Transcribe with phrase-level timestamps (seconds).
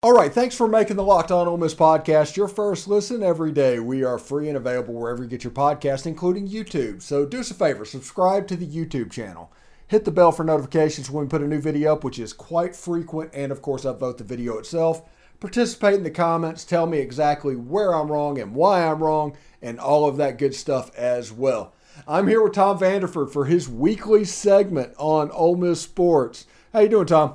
[0.00, 3.50] All right, thanks for making the Locked On Ole Miss podcast your first listen every
[3.50, 3.80] day.
[3.80, 7.02] We are free and available wherever you get your podcast, including YouTube.
[7.02, 9.52] So do us a favor, subscribe to the YouTube channel.
[9.88, 12.76] Hit the bell for notifications when we put a new video up, which is quite
[12.76, 15.02] frequent, and of course, upvote the video itself.
[15.40, 19.80] Participate in the comments, tell me exactly where I'm wrong and why I'm wrong, and
[19.80, 21.74] all of that good stuff as well.
[22.06, 26.46] I'm here with Tom Vanderford for his weekly segment on Ole Miss sports.
[26.72, 27.34] How you doing, Tom?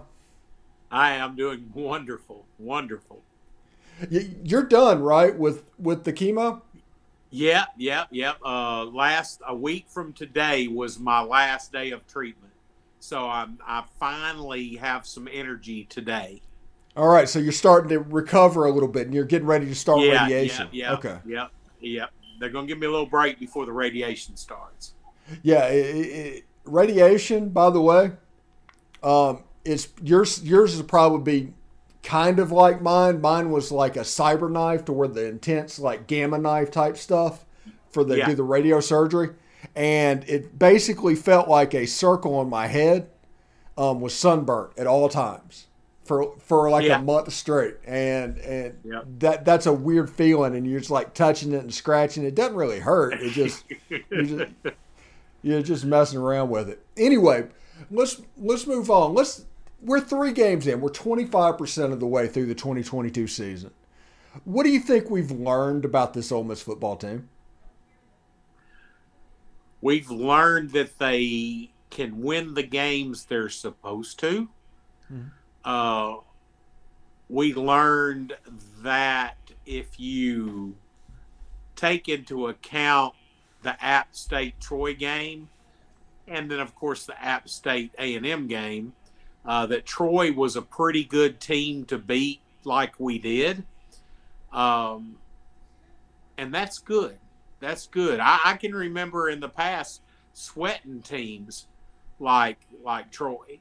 [0.93, 3.23] I am doing wonderful, wonderful.
[4.09, 6.61] You're done, right, with with the chemo?
[7.31, 8.37] Yep, yep, yep.
[8.45, 12.53] Uh, last a week from today was my last day of treatment,
[12.99, 16.43] so I'm I finally have some energy today.
[16.95, 19.75] All right, so you're starting to recover a little bit, and you're getting ready to
[19.75, 20.69] start yeah, radiation.
[20.71, 21.17] Yeah, yeah, okay.
[21.25, 22.11] Yep, yep.
[22.39, 24.93] They're gonna give me a little break before the radiation starts.
[25.41, 27.49] Yeah, it, it, radiation.
[27.49, 28.11] By the way,
[29.01, 30.43] um, it's yours.
[30.43, 31.53] Yours is probably be
[32.03, 33.21] kind of like mine.
[33.21, 37.45] Mine was like a cyber knife to where the intense like gamma knife type stuff
[37.89, 38.27] for the yeah.
[38.27, 39.29] do the radio surgery,
[39.75, 43.09] and it basically felt like a circle on my head
[43.77, 45.67] um, was sunburnt at all times
[46.03, 46.99] for for like yeah.
[46.99, 49.05] a month straight, and and yep.
[49.19, 52.23] that that's a weird feeling, and you're just like touching it and scratching.
[52.23, 53.13] It doesn't really hurt.
[53.21, 53.63] It just
[54.09, 54.51] you're just,
[55.41, 56.85] you're just messing around with it.
[56.97, 57.47] Anyway,
[57.89, 59.13] let's let's move on.
[59.13, 59.45] Let's
[59.83, 60.81] we're three games in.
[60.81, 63.71] We're 25% of the way through the 2022 season.
[64.45, 67.29] What do you think we've learned about this Ole Miss football team?
[69.81, 74.49] We've learned that they can win the games they're supposed to.
[75.11, 75.27] Mm-hmm.
[75.63, 76.21] Uh,
[77.29, 78.33] we learned
[78.81, 80.75] that if you
[81.75, 83.13] take into account
[83.61, 85.49] the App State Troy game,
[86.27, 88.93] and then of course the App State A and M game,
[89.45, 93.63] uh, that Troy was a pretty good team to beat like we did.
[94.51, 95.17] Um,
[96.37, 97.17] and that's good.
[97.59, 98.19] That's good.
[98.19, 100.01] I, I, can remember in the past
[100.33, 101.67] sweating teams
[102.19, 103.59] like like Troy,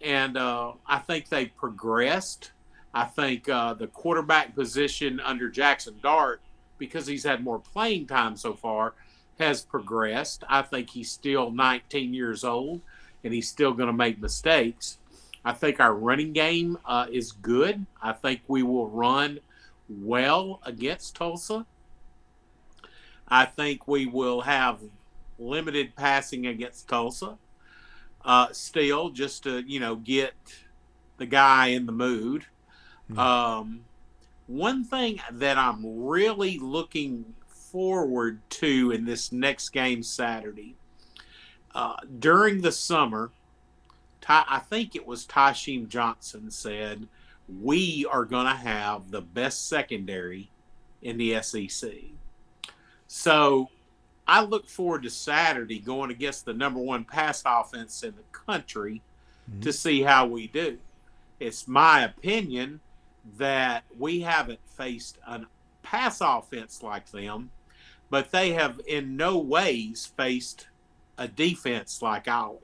[0.00, 2.50] and uh, I think they progressed.
[2.92, 6.40] I think uh, the quarterback position under Jackson Dart,
[6.78, 8.94] because he's had more playing time so far,
[9.38, 10.42] has progressed.
[10.48, 12.80] I think he's still 19 years old,
[13.22, 14.98] and he's still going to make mistakes.
[15.48, 17.86] I think our running game uh, is good.
[18.02, 19.40] I think we will run
[19.88, 21.64] well against Tulsa.
[23.26, 24.82] I think we will have
[25.38, 27.38] limited passing against Tulsa.
[28.22, 30.34] Uh, still, just to you know get
[31.16, 32.44] the guy in the mood.
[33.10, 33.18] Mm-hmm.
[33.18, 33.80] Um,
[34.48, 40.76] one thing that I'm really looking forward to in this next game Saturday.
[41.74, 43.30] Uh, during the summer,
[44.20, 47.06] Ty, I think it was Tysheem Johnson said,
[47.60, 50.50] we are going to have the best secondary
[51.02, 51.90] in the SEC.
[53.06, 53.70] So
[54.26, 59.00] I look forward to Saturday going against the number one pass offense in the country
[59.50, 59.60] mm-hmm.
[59.60, 60.78] to see how we do.
[61.40, 62.80] It's my opinion
[63.38, 65.42] that we haven't faced a
[65.82, 67.50] pass offense like them,
[68.10, 70.68] but they have in no ways faced
[71.16, 72.58] a defense like ours.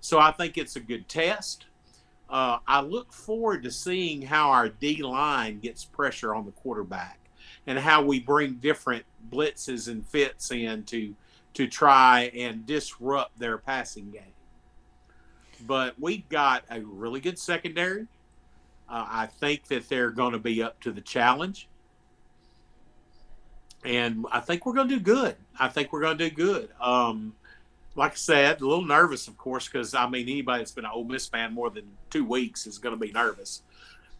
[0.00, 1.66] So I think it's a good test.
[2.28, 7.18] Uh, I look forward to seeing how our D line gets pressure on the quarterback
[7.66, 11.14] and how we bring different blitzes and fits in to
[11.54, 14.22] to try and disrupt their passing game.
[15.66, 18.06] But we've got a really good secondary.
[18.88, 21.68] Uh, I think that they're going to be up to the challenge.
[23.84, 25.36] And I think we're going to do good.
[25.58, 26.70] I think we're going to do good.
[26.80, 27.34] Um,
[27.94, 30.90] like I said, a little nervous, of course, because I mean, anybody that's been an
[30.94, 33.62] Ole Miss fan more than two weeks is going to be nervous.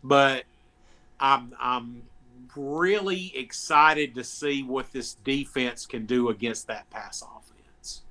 [0.04, 0.44] But
[1.20, 2.02] I'm I'm
[2.54, 8.02] really excited to see what this defense can do against that pass offense.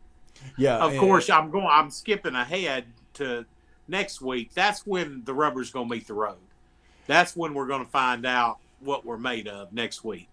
[0.57, 1.67] Yeah, of course, I'm going.
[1.69, 2.85] I'm skipping ahead
[3.15, 3.45] to
[3.87, 4.53] next week.
[4.53, 6.37] That's when the rubber's going to meet the road.
[7.05, 10.27] That's when we're going to find out what we're made of next week.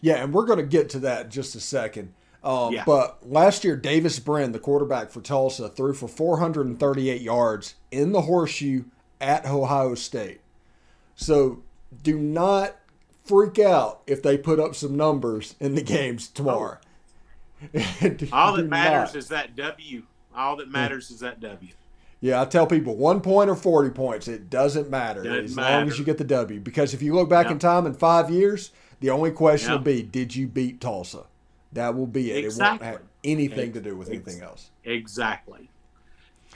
[0.00, 2.12] Yeah, and we're going to get to that in just a second.
[2.44, 2.84] Um, yeah.
[2.84, 8.22] But last year, Davis Brin, the quarterback for Tulsa, threw for 438 yards in the
[8.22, 8.84] horseshoe
[9.20, 10.40] at Ohio State.
[11.16, 11.62] So
[12.02, 12.76] do not
[13.24, 16.78] freak out if they put up some numbers in the games tomorrow.
[18.32, 19.16] All that matters not.
[19.16, 20.02] is that W.
[20.36, 21.72] All that matters is that W.
[22.20, 25.76] Yeah, I tell people one point or 40 points, it doesn't matter doesn't as matter.
[25.78, 26.60] long as you get the W.
[26.60, 27.52] Because if you look back yep.
[27.52, 28.70] in time in five years,
[29.00, 29.80] the only question yep.
[29.80, 31.24] will be, did you beat Tulsa?
[31.74, 32.44] That will be it.
[32.44, 32.86] Exactly.
[32.86, 34.70] It won't have anything to do with anything else.
[34.84, 35.68] Exactly.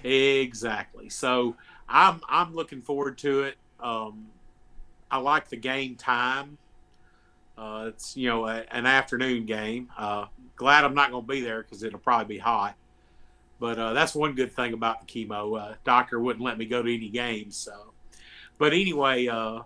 [0.04, 1.08] Exactly.
[1.08, 1.56] So
[1.88, 3.56] I'm I'm looking forward to it.
[3.80, 4.28] Um,
[5.10, 6.58] I like the game time.
[7.56, 9.88] Uh, it's you know a, an afternoon game.
[9.98, 10.26] Uh,
[10.56, 12.76] glad I'm not going to be there because it'll probably be hot.
[13.58, 15.60] But uh, that's one good thing about the chemo.
[15.60, 17.56] Uh, doctor wouldn't let me go to any games.
[17.56, 17.92] So,
[18.56, 19.62] but anyway, uh,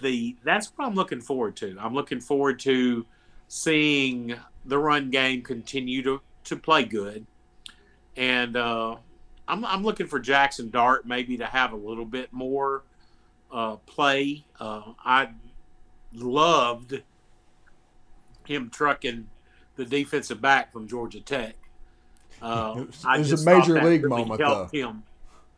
[0.00, 1.76] the that's what I'm looking forward to.
[1.80, 3.04] I'm looking forward to
[3.50, 4.32] seeing
[4.64, 7.26] the run game continue to to play good,
[8.16, 8.96] and uh,
[9.48, 12.84] I'm I'm looking for Jackson Dart maybe to have a little bit more
[13.52, 14.44] uh, play.
[14.58, 15.30] Uh, I
[16.14, 17.02] loved
[18.46, 19.28] him trucking
[19.76, 21.56] the defensive back from Georgia Tech.
[22.40, 24.68] Uh, it was, it was a major league really moment, though.
[24.72, 25.02] Him.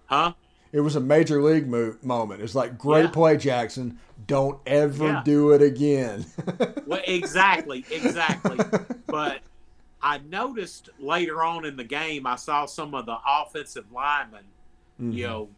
[0.07, 0.33] Huh?
[0.73, 2.41] It was a major league mo- moment.
[2.41, 3.11] It's like great yeah.
[3.11, 3.99] play, Jackson.
[4.27, 5.23] Don't ever yeah.
[5.25, 6.25] do it again.
[6.87, 8.59] well, exactly, exactly.
[9.07, 9.41] but
[10.03, 14.45] I noticed later on in the game, I saw some of the offensive linemen,
[15.01, 15.13] mm-hmm.
[15.13, 15.49] you know,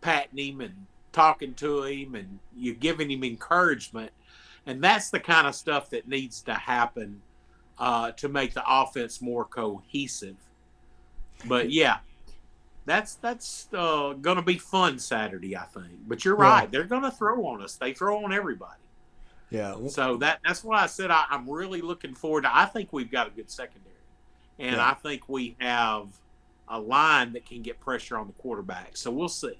[0.00, 4.10] patting him and talking to him, and you giving him encouragement,
[4.66, 7.20] and that's the kind of stuff that needs to happen
[7.78, 10.36] uh, to make the offense more cohesive.
[11.46, 11.98] But yeah,
[12.84, 16.06] that's that's uh, going to be fun Saturday, I think.
[16.06, 17.76] But you're right; they're going to throw on us.
[17.76, 18.80] They throw on everybody.
[19.50, 19.76] Yeah.
[19.88, 22.56] So that that's why I said I, am really looking forward to.
[22.56, 23.94] I think we've got a good secondary,
[24.58, 24.90] and yeah.
[24.90, 26.08] I think we have
[26.68, 28.96] a line that can get pressure on the quarterback.
[28.96, 29.58] So we'll see.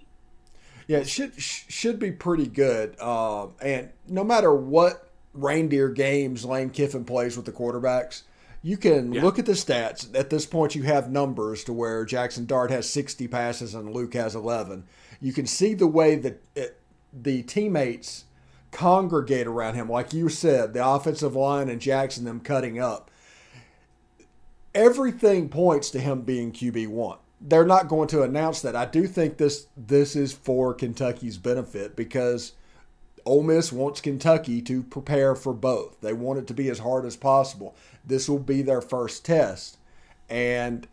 [0.88, 2.98] Yeah, it should should be pretty good.
[3.00, 8.22] Um, and no matter what reindeer games Lane Kiffin plays with the quarterbacks,
[8.62, 9.23] you can yeah.
[9.23, 10.14] look at the stats.
[10.14, 14.14] At this point, you have numbers to where Jackson Dart has 60 passes and Luke
[14.14, 14.85] has 11.
[15.20, 16.81] You can see the way that it,
[17.12, 18.25] the teammates
[18.70, 19.88] congregate around him.
[19.88, 23.11] Like you said, the offensive line and Jackson, them cutting up.
[24.75, 27.19] Everything points to him being QB1.
[27.41, 28.76] They're not going to announce that.
[28.76, 32.53] I do think this this is for Kentucky's benefit because
[33.24, 36.00] Ole Miss wants Kentucky to prepare for both.
[36.00, 37.74] They want it to be as hard as possible
[38.04, 39.78] this will be their first test.
[40.28, 40.86] And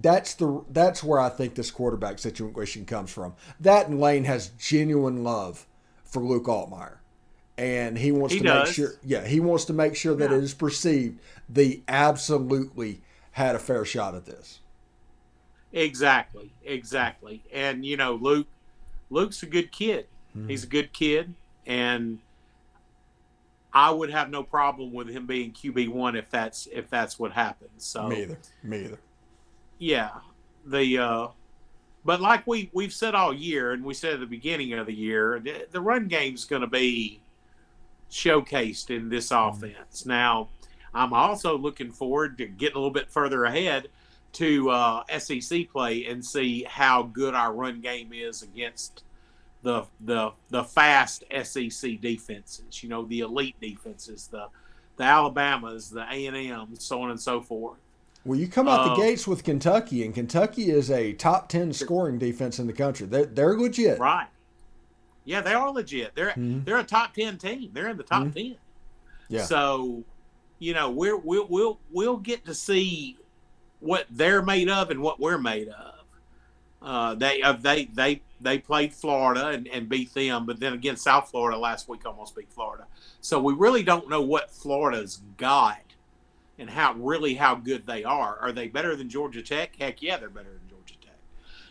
[0.00, 3.34] that's the that's where I think this quarterback situation comes from.
[3.60, 5.66] That and Lane has genuine love
[6.04, 6.96] for Luke Altmyer.
[7.58, 8.68] And he wants he to does.
[8.68, 10.36] make sure yeah, he wants to make sure that yeah.
[10.36, 13.02] it is perceived they absolutely
[13.32, 14.60] had a fair shot at this.
[15.72, 16.52] Exactly.
[16.64, 17.42] Exactly.
[17.52, 18.48] And you know, Luke
[19.10, 20.06] Luke's a good kid.
[20.36, 20.48] Mm-hmm.
[20.48, 21.34] He's a good kid
[21.66, 22.18] and
[23.74, 27.32] I would have no problem with him being QB one if that's if that's what
[27.32, 27.84] happens.
[27.84, 28.38] So me either.
[28.62, 28.98] Me either.
[29.78, 30.10] Yeah,
[30.66, 31.28] the uh,
[32.04, 34.94] but like we we've said all year, and we said at the beginning of the
[34.94, 37.20] year, the, the run game's going to be
[38.10, 39.56] showcased in this mm-hmm.
[39.56, 40.04] offense.
[40.04, 40.48] Now,
[40.92, 43.88] I'm also looking forward to getting a little bit further ahead
[44.34, 49.04] to uh, SEC play and see how good our run game is against
[49.62, 54.48] the the the fast SEC defenses, you know, the elite defenses, the
[54.96, 57.78] the Alabamas, the A and M, so on and so forth.
[58.24, 61.72] Well, you come out the um, gates with Kentucky, and Kentucky is a top ten
[61.72, 63.06] scoring defense in the country.
[63.06, 64.28] They're they're legit, right?
[65.24, 66.14] Yeah, they are legit.
[66.14, 66.64] They're mm-hmm.
[66.64, 67.70] they're a top ten team.
[67.72, 68.32] They're in the top mm-hmm.
[68.32, 68.56] ten.
[69.28, 69.44] Yeah.
[69.44, 70.04] So,
[70.58, 73.16] you know, we're we'll we'll we'll get to see
[73.80, 75.94] what they're made of and what we're made of.
[76.80, 80.96] Uh, they uh, they they they played Florida and, and beat them, but then again,
[80.96, 82.86] South Florida last week almost beat Florida.
[83.20, 85.80] So we really don't know what Florida's got
[86.58, 88.38] and how really how good they are.
[88.38, 89.76] Are they better than Georgia Tech?
[89.78, 91.16] Heck yeah, they're better than Georgia Tech.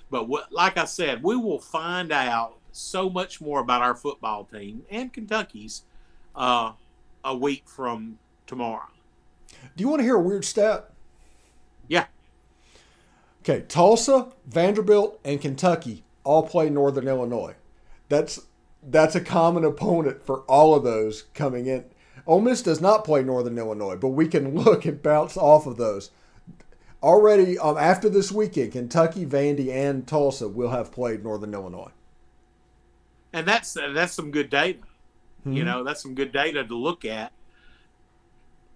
[0.10, 4.46] But what, like I said, we will find out so much more about our football
[4.46, 5.84] team and Kentucky's
[6.36, 6.72] uh,
[7.24, 8.18] a week from
[8.48, 8.88] tomorrow.
[9.76, 10.90] Do you want to hear a weird stat?
[11.88, 12.06] Yeah.
[13.42, 17.56] Okay, Tulsa, Vanderbilt, and Kentucky all play Northern Illinois.
[18.10, 18.42] That's
[18.84, 21.86] that's a common opponent for all of those coming in.
[22.26, 25.78] Ole Miss does not play Northern Illinois, but we can look and bounce off of
[25.78, 26.12] those.
[27.02, 31.92] Already um, after this weekend, Kentucky, Vandy, and Tulsa will have played Northern Illinois.
[33.34, 34.80] And that's that's some good data.
[35.42, 35.54] Mm-hmm.
[35.54, 37.32] You know, that's some good data to look at.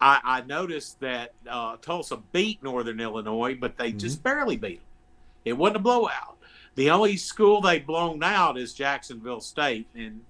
[0.01, 3.99] I, I noticed that uh, Tulsa beat Northern Illinois, but they mm-hmm.
[3.99, 4.87] just barely beat them.
[5.45, 6.34] It wasn't a blowout.
[6.75, 10.21] The only school they've blown out is Jacksonville State, and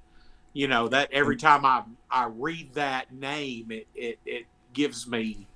[0.53, 5.47] you know that every time I I read that name, it it, it gives me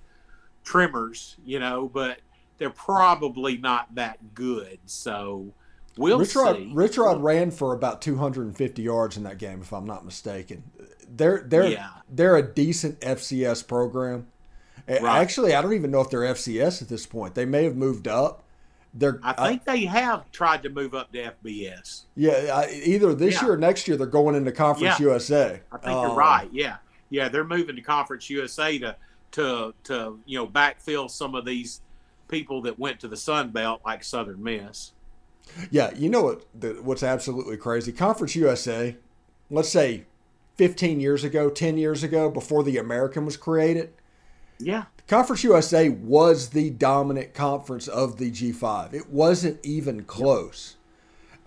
[0.63, 1.37] tremors.
[1.45, 2.19] You know, but
[2.57, 4.79] they're probably not that good.
[4.85, 5.53] So
[5.95, 6.71] we'll Richard, see.
[6.73, 10.63] Richard ran for about 250 yards in that game, if I'm not mistaken.
[11.07, 11.89] They're they're yeah.
[12.09, 14.27] they're a decent FCS program.
[14.87, 15.03] Right.
[15.03, 17.35] Actually, I don't even know if they're FCS at this point.
[17.35, 18.43] They may have moved up
[18.93, 19.19] they're.
[19.23, 22.03] I think they have tried to move up to FBS.
[22.15, 23.43] Yeah, I, either this Yeah.
[23.43, 25.05] year or next year they're going into Conference Yeah.
[25.07, 25.61] USA.
[25.71, 26.49] I think Um, you're right.
[26.51, 26.77] Yeah,
[27.09, 28.95] yeah, they're moving to Conference USA to
[29.31, 31.81] to to you know backfill some of these
[32.27, 34.91] people that went to the Sun Belt like Southern Miss.
[35.71, 36.45] Yeah, you know what?
[36.59, 37.91] The, what's absolutely crazy?
[37.91, 38.97] Conference USA.
[39.51, 40.05] Let's say,
[40.57, 43.93] fifteen years ago, ten years ago, before the American was created,
[44.59, 48.93] Yeah, Conference USA was the dominant conference of the G5.
[48.93, 50.75] It wasn't even close.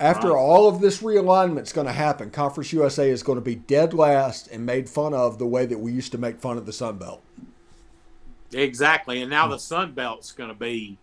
[0.00, 0.38] After Right.
[0.38, 4.48] all of this realignment's going to happen, Conference USA is going to be dead last
[4.48, 6.96] and made fun of the way that we used to make fun of the Sun
[6.98, 7.22] Belt.
[8.54, 9.20] exactly.
[9.22, 10.98] And now the Sun Belt's going to be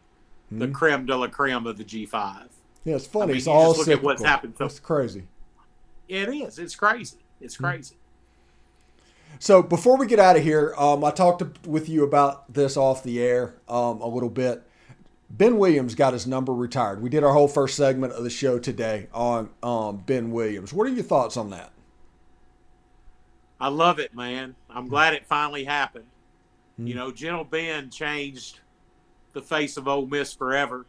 [0.52, 0.72] the Hmm.
[0.74, 2.50] creme de la creme of the G5.
[2.84, 3.24] Yeah, it's funny.
[3.24, 5.24] I mean, it's all just look at what's happened so- It's crazy.
[6.08, 6.60] It is.
[6.60, 7.18] It's crazy.
[7.42, 7.64] It's Hmm.
[7.66, 7.96] crazy.
[9.40, 12.76] So before we get out of here, um, I talked to, with you about this
[12.76, 14.64] off the air um, a little bit.
[15.30, 17.02] Ben Williams got his number retired.
[17.02, 20.74] We did our whole first segment of the show today on um, Ben Williams.
[20.74, 21.72] What are your thoughts on that?
[23.62, 24.56] I love it, man.
[24.70, 26.06] I'm glad it finally happened.
[26.78, 26.88] Hmm.
[26.88, 28.60] You know, Gentle Ben changed
[29.34, 30.86] the face of Ole Miss forever,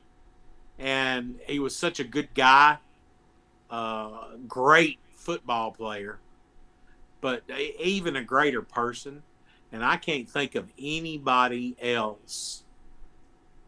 [0.79, 2.79] and he was such a good guy,
[3.71, 6.19] uh, great football player,
[7.21, 7.43] but
[7.79, 9.23] even a greater person.
[9.73, 12.65] And I can't think of anybody else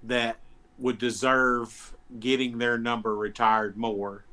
[0.02, 0.38] that
[0.78, 4.24] would deserve getting their number retired more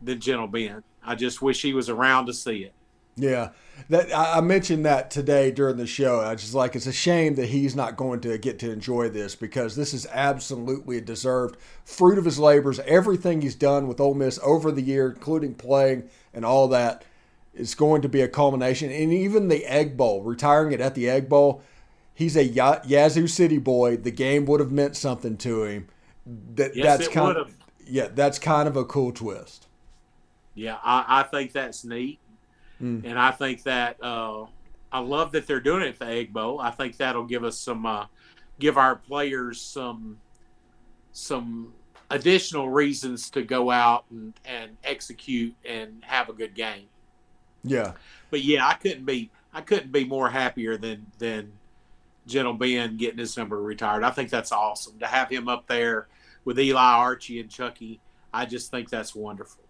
[0.00, 0.84] than Gentle Ben.
[1.04, 2.72] I just wish he was around to see it.
[3.18, 3.50] Yeah,
[3.88, 6.20] that I mentioned that today during the show.
[6.20, 9.34] I just like it's a shame that he's not going to get to enjoy this
[9.34, 12.78] because this is absolutely a deserved fruit of his labors.
[12.80, 17.04] Everything he's done with Ole Miss over the year, including playing and all that,
[17.56, 18.90] is going to be a culmination.
[18.90, 21.62] And even the Egg Bowl, retiring it at the Egg Bowl,
[22.14, 23.96] he's a Yazoo City boy.
[23.96, 25.88] The game would have meant something to him.
[26.54, 27.54] That Yes, that's it kind would of
[27.88, 29.66] yeah, that's kind of a cool twist.
[30.54, 32.18] Yeah, I, I think that's neat,
[32.82, 33.04] Mm.
[33.04, 34.46] and I think that uh,
[34.92, 36.60] I love that they're doing it at the Egg Bowl.
[36.60, 38.06] I think that'll give us some, uh,
[38.58, 40.18] give our players some,
[41.12, 41.72] some
[42.10, 46.86] additional reasons to go out and, and execute and have a good game.
[47.66, 47.92] Yeah.
[48.30, 51.52] But yeah, I couldn't be, I couldn't be more happier than than
[52.26, 54.02] Gentle Ben getting his number retired.
[54.02, 56.08] I think that's awesome to have him up there
[56.44, 58.00] with Eli, Archie, and Chucky.
[58.32, 59.62] I just think that's wonderful.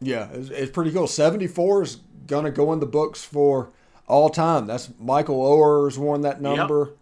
[0.00, 1.06] Yeah, it's, it's pretty cool.
[1.06, 1.96] 74 is
[2.26, 3.70] going to go in the books for
[4.06, 4.66] all time.
[4.66, 6.94] That's Michael Oher's won that number.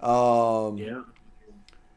[0.00, 1.02] Um, Yeah.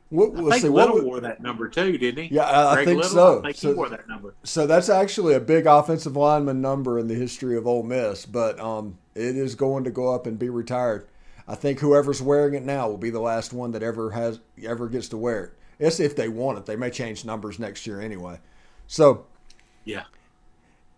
[0.10, 0.70] What, I think see.
[0.70, 2.36] Little wore that number too, didn't he?
[2.36, 3.39] yeah, I, I think Little, so.
[3.39, 4.34] I think so, he wore that number.
[4.44, 8.60] so that's actually a big offensive lineman number in the history of Ole Miss, but
[8.60, 11.08] um, it is going to go up and be retired.
[11.48, 14.88] I think whoever's wearing it now will be the last one that ever has ever
[14.88, 15.54] gets to wear it.
[15.80, 16.66] It's if they want it.
[16.66, 18.39] They may change numbers next year anyway.
[18.88, 19.25] So
[19.86, 20.04] Yeah.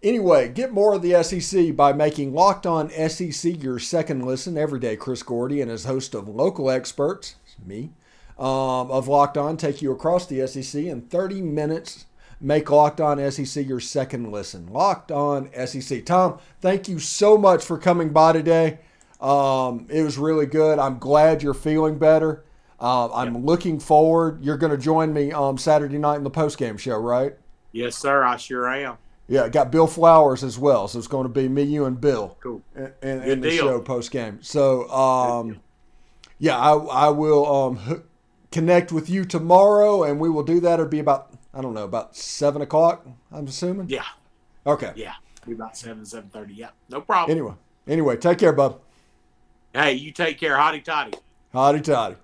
[0.03, 4.79] Anyway, get more of the SEC by making Locked On SEC your second listen every
[4.79, 4.95] day.
[4.95, 7.91] Chris Gordy and his host of local experts, me,
[8.41, 12.05] um, of Locked On take you across the SEC in 30 minutes.
[12.39, 14.65] Make Locked On SEC your second listen.
[14.65, 16.03] Locked On SEC.
[16.05, 18.79] Tom, thank you so much for coming by today.
[19.21, 20.79] Um, it was really good.
[20.79, 22.43] I'm glad you're feeling better.
[22.79, 24.43] Uh, I'm looking forward.
[24.43, 27.35] You're going to join me um, Saturday night in the postgame show, right?
[27.71, 28.23] Yes, sir.
[28.23, 28.97] I sure am.
[29.27, 30.87] Yeah, got Bill Flowers as well.
[30.87, 32.63] So it's going to be me, you, and Bill Cool.
[32.75, 34.39] in, in, in the show post game.
[34.41, 35.61] So, um,
[36.39, 38.03] yeah, I, I will um,
[38.51, 40.73] connect with you tomorrow, and we will do that.
[40.73, 43.05] It'll be about I don't know about seven o'clock.
[43.31, 43.89] I'm assuming.
[43.89, 44.05] Yeah.
[44.65, 44.93] Okay.
[44.95, 45.13] Yeah.
[45.45, 46.53] Be about seven, seven thirty.
[46.53, 46.69] Yeah.
[46.89, 47.31] No problem.
[47.31, 47.53] Anyway,
[47.87, 48.79] anyway, take care, bub.
[49.73, 51.13] Hey, you take care, hotty toddy.
[51.53, 52.15] Hotty toddy.